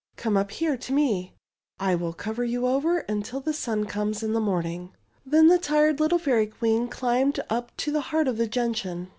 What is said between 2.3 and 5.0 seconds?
you over until the sun comes in the morning."